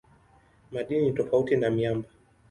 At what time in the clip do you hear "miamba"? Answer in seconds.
1.69-2.09